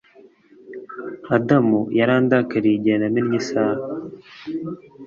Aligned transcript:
Adam 1.35 1.67
yarandakariye 1.99 2.75
igihe 2.77 2.95
namennye 2.97 3.35
isaha 3.41 3.83